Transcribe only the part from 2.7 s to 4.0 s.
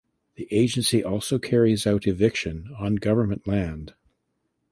on government land.